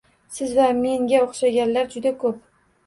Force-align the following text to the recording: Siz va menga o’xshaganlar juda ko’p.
Siz 0.37 0.55
va 0.61 0.71
menga 0.79 1.21
o’xshaganlar 1.27 1.95
juda 1.95 2.17
ko’p. 2.27 2.43